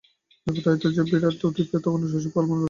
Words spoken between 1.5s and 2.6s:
উঠিবে তখনো শশী কল্পনা করে নাই।